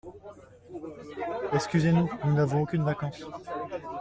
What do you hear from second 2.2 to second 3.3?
nous n’avons aucunes vacances.